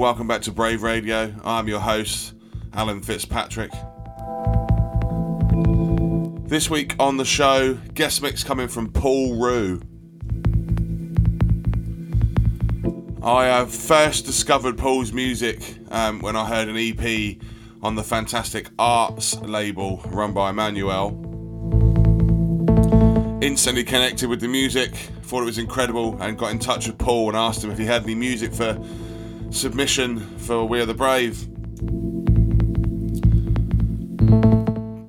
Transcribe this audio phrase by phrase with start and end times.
[0.00, 1.34] welcome back to Brave Radio.
[1.44, 2.32] I'm your host,
[2.72, 3.70] Alan Fitzpatrick.
[6.48, 9.82] This week on the show, guest mix coming from Paul Rue.
[13.22, 17.36] I have first discovered Paul's music um, when I heard an EP
[17.82, 21.10] on the Fantastic Arts label run by Emmanuel.
[23.42, 24.94] Instantly connected with the music,
[25.24, 27.84] thought it was incredible, and got in touch with Paul and asked him if he
[27.84, 28.82] had any music for
[29.50, 31.46] submission for We Are the Brave.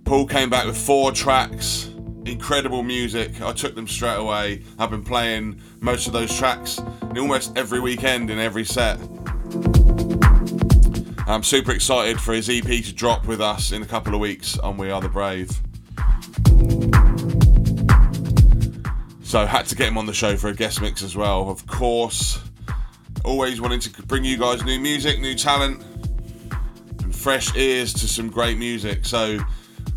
[0.04, 1.90] Paul came back with four tracks,
[2.26, 3.42] incredible music.
[3.42, 4.64] I took them straight away.
[4.78, 6.82] I've been playing most of those tracks
[7.16, 9.00] almost every weekend in every set.
[11.28, 14.58] I'm super excited for his EP to drop with us in a couple of weeks
[14.58, 15.50] on We Are the Brave.
[19.24, 21.50] So had to get him on the show for a guest mix as well.
[21.50, 22.42] Of course,
[23.24, 25.84] always wanting to bring you guys new music, new talent,
[27.04, 29.06] and fresh ears to some great music.
[29.06, 29.40] So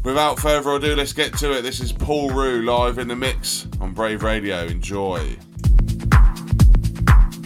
[0.03, 1.63] without further ado, let's get to it.
[1.63, 4.65] This is Paul Rue live in the mix on Brave Radio.
[4.67, 5.37] Enjoy.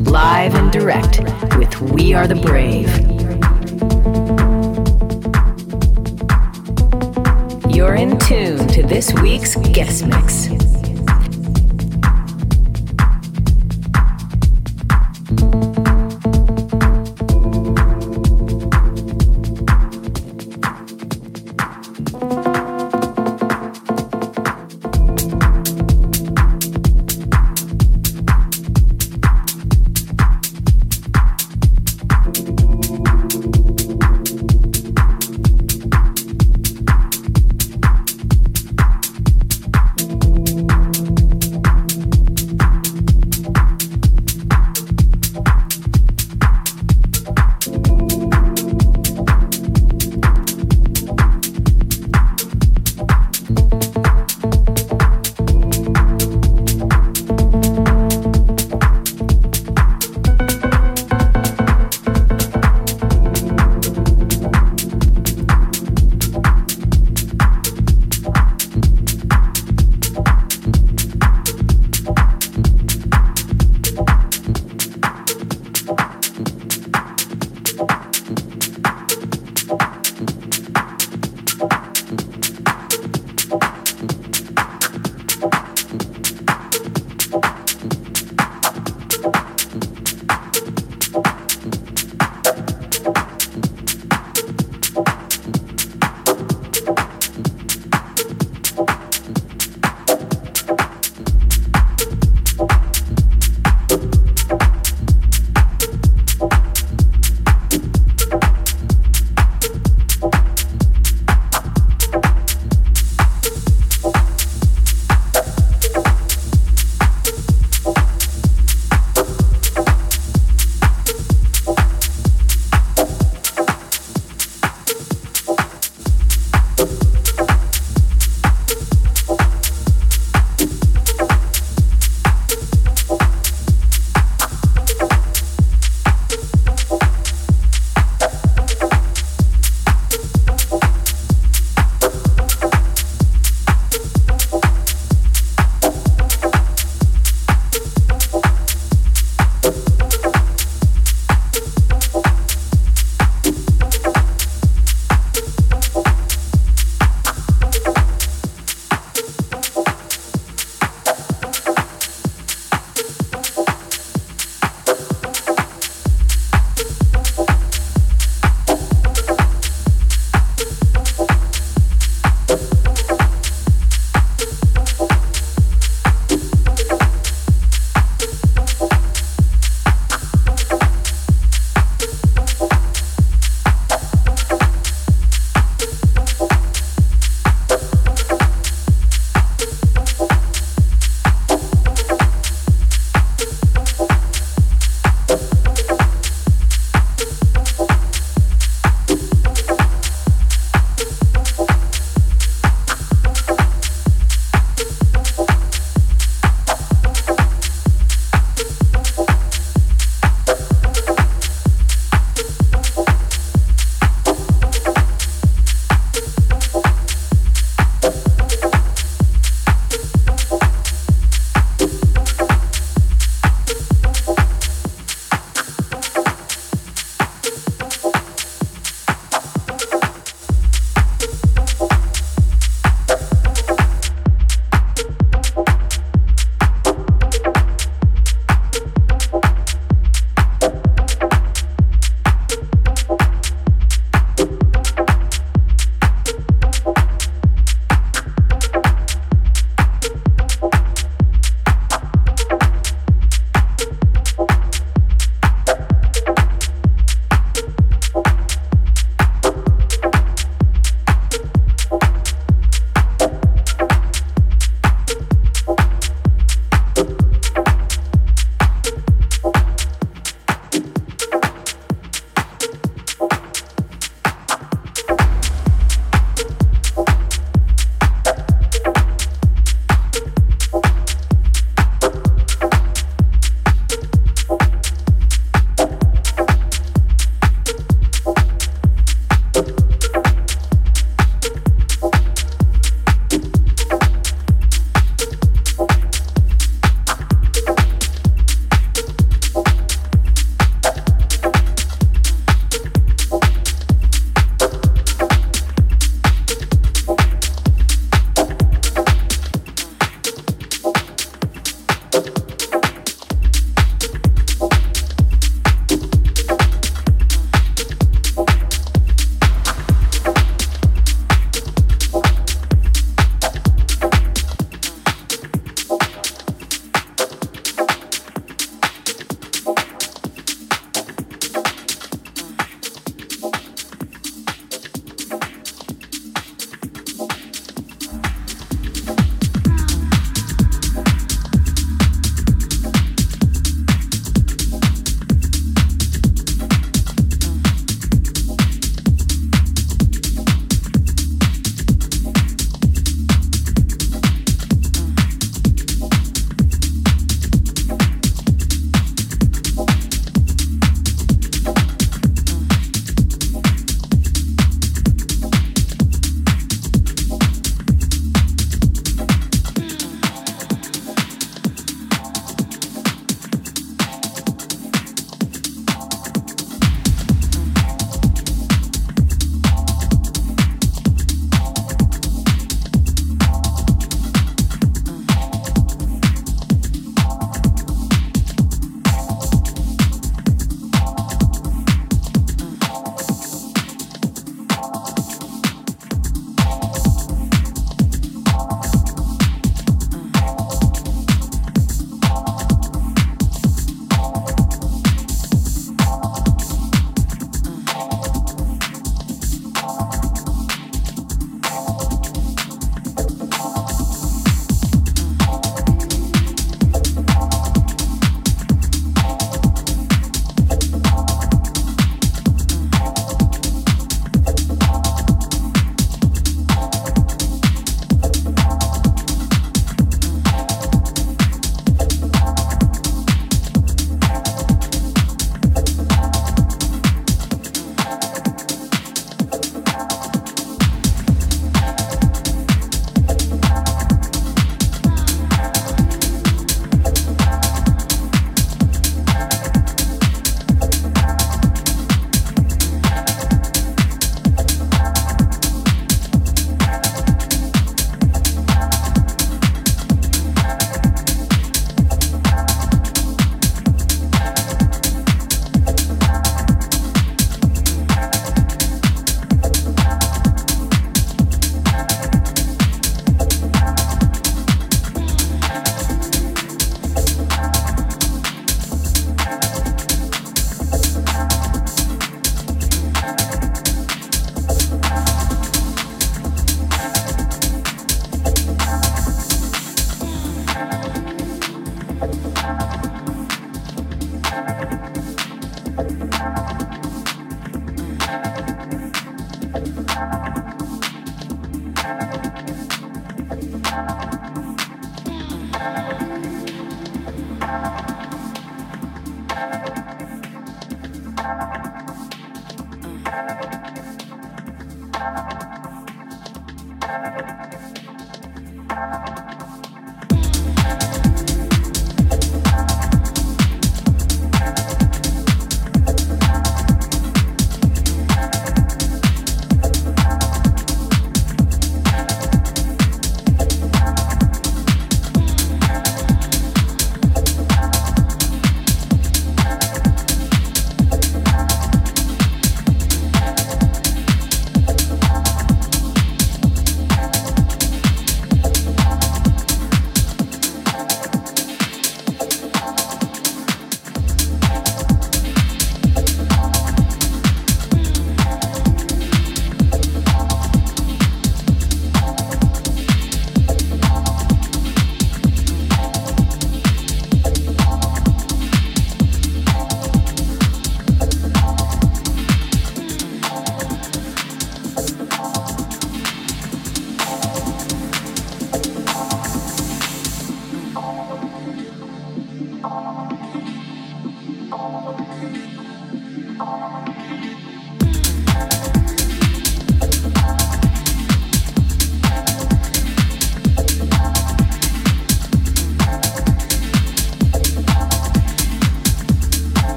[0.00, 1.20] Live and direct
[1.56, 2.88] with We Are the Brave.
[7.74, 10.75] You're in tune to this week's guest mix.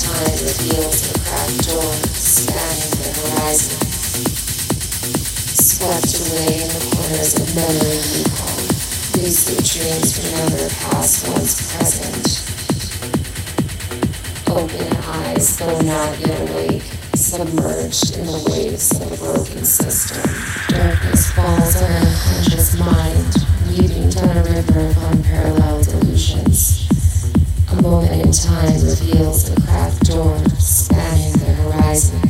[0.00, 3.76] time reveals the cracked door spanning the horizon.
[5.52, 8.62] Swept away in the corners of memory recall.
[9.20, 12.24] Lucid dreams remember past once present.
[14.48, 14.96] Open
[15.28, 20.22] eyes, though not yet awake, submerged in the waves of a broken system.
[20.68, 23.34] Darkness falls on unconscious mind,
[23.68, 26.81] leading down a river of unparalleled illusions.
[27.72, 32.20] A moment in time reveals the cracked door spanning the horizon.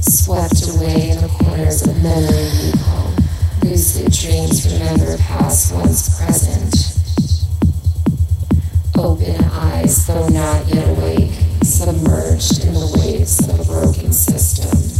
[0.00, 3.12] Swept away in the corners of memory recall.
[3.62, 6.74] Lucid dreams remember past once present.
[8.96, 11.30] Open eyes, though not yet awake,
[11.62, 14.97] submerged in the waves of a broken system.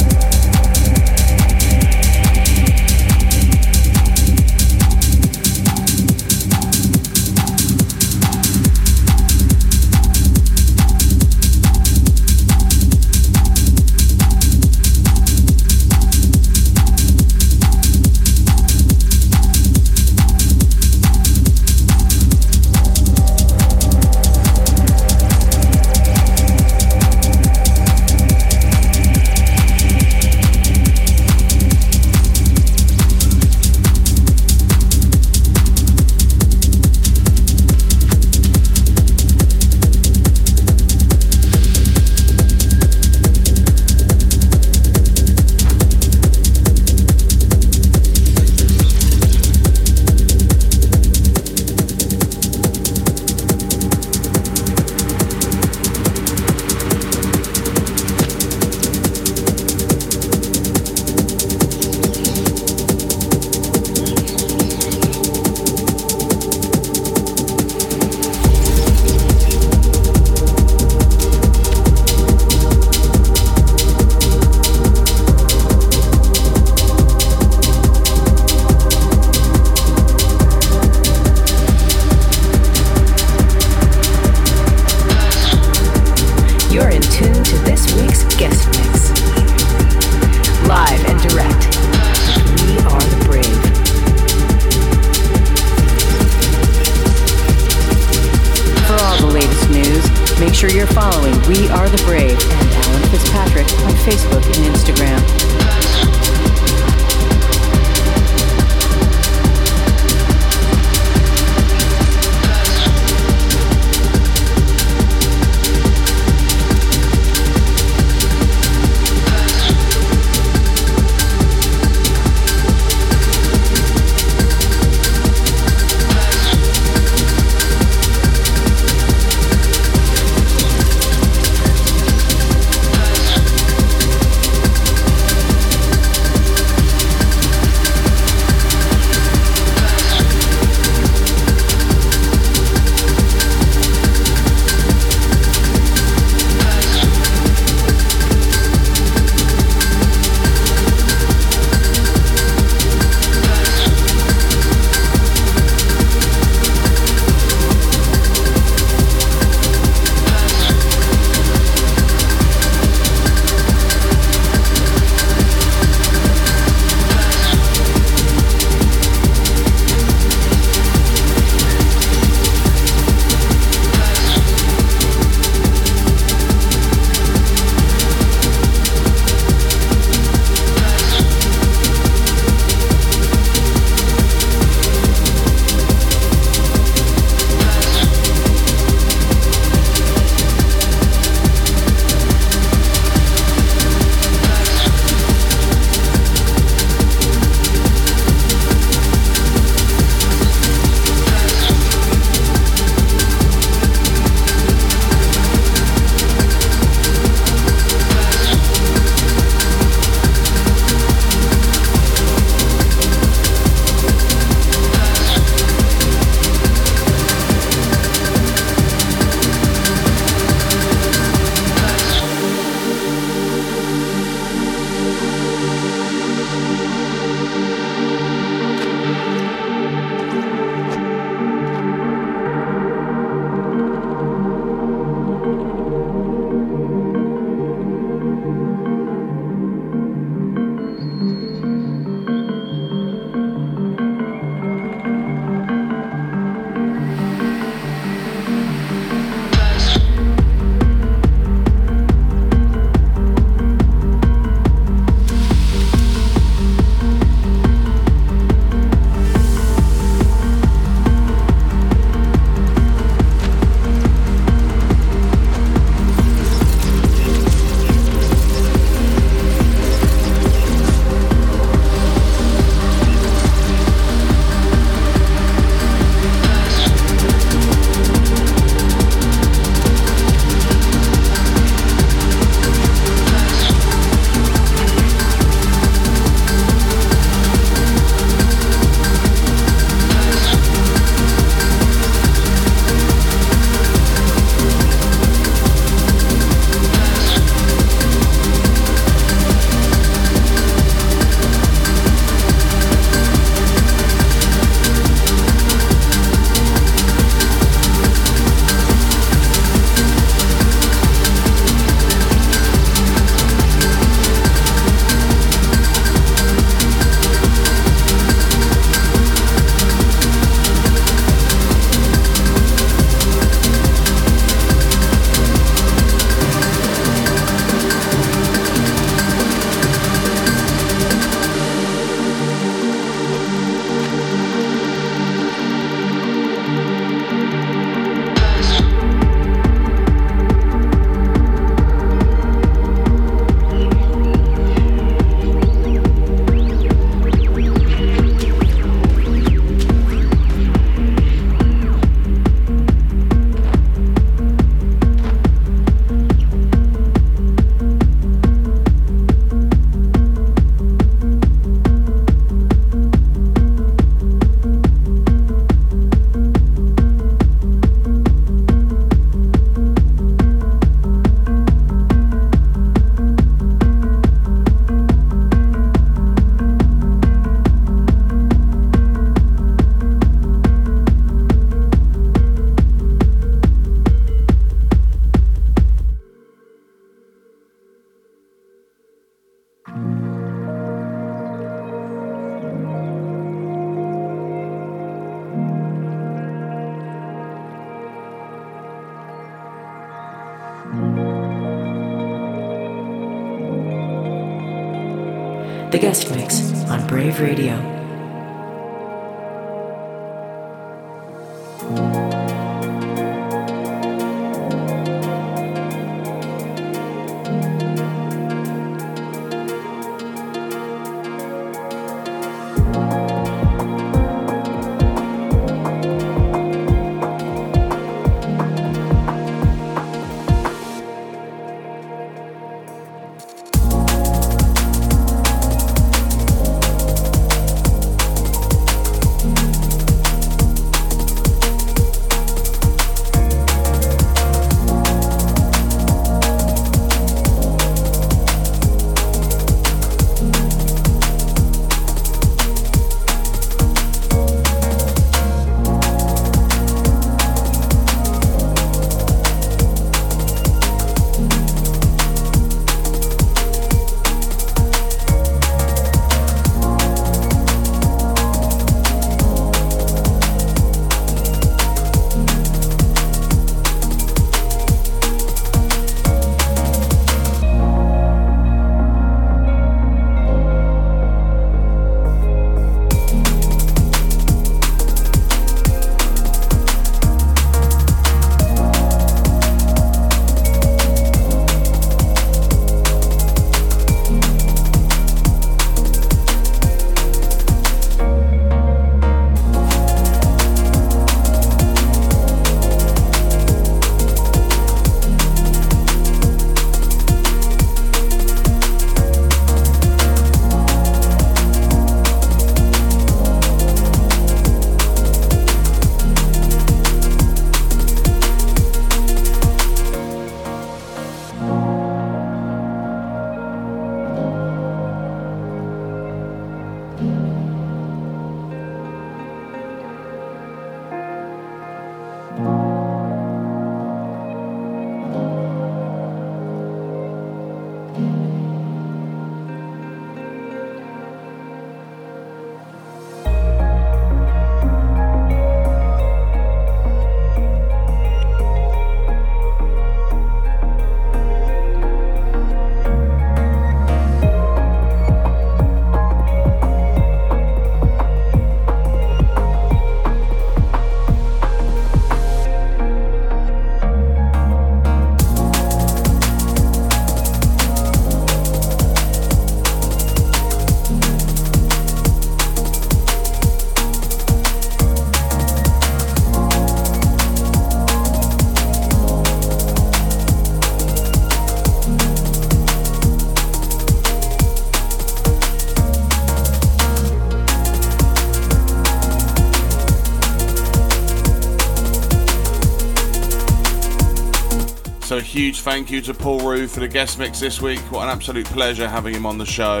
[595.60, 598.00] Huge thank you to Paul Roux for the guest mix this week.
[598.10, 600.00] What an absolute pleasure having him on the show.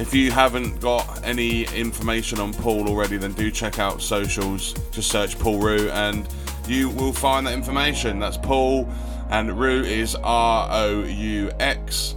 [0.00, 4.72] If you haven't got any information on Paul already, then do check out socials.
[4.92, 6.28] Just search Paul Roux and
[6.68, 8.20] you will find that information.
[8.20, 8.88] That's Paul,
[9.30, 12.14] and Roux is R O U X.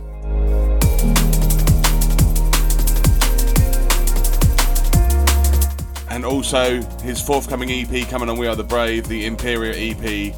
[6.12, 10.36] And also his forthcoming EP coming on We Are the Brave, the Imperial EP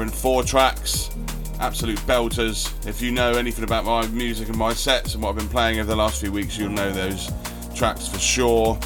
[0.00, 1.10] covering four tracks,
[1.58, 2.72] absolute belters.
[2.86, 5.78] If you know anything about my music and my sets and what I've been playing
[5.78, 7.30] over the last few weeks, you'll know those
[7.74, 8.78] tracks for sure.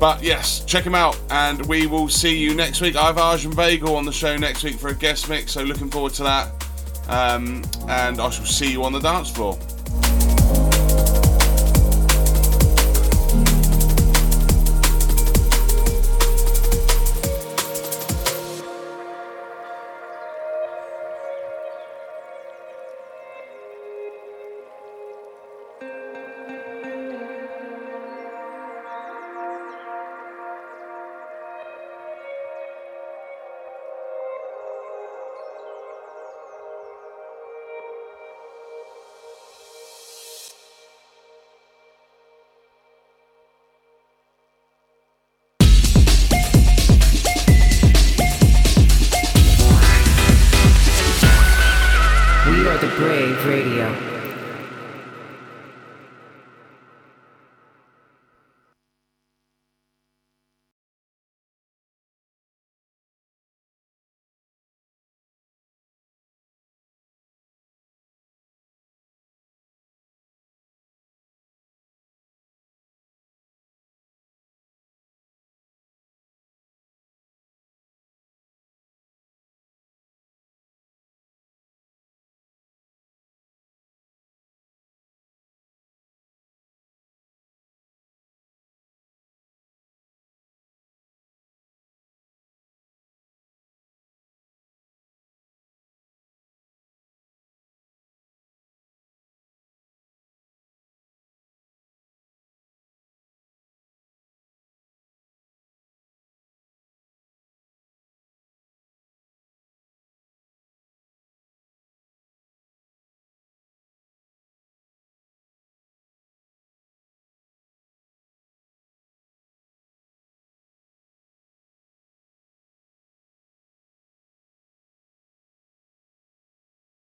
[0.00, 2.96] But yes, check them out, and we will see you next week.
[2.96, 5.90] I have Arjun Vagale on the show next week for a guest mix, so looking
[5.90, 6.50] forward to that.
[7.06, 9.58] Um, and I shall see you on the dance floor.